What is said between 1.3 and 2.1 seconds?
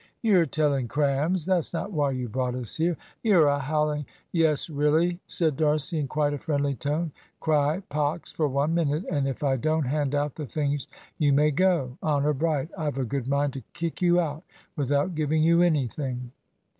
that's not why